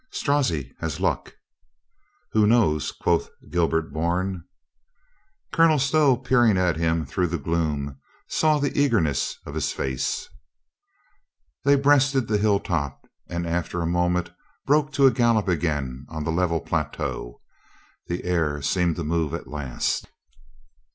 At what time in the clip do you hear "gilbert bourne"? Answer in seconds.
3.51-4.45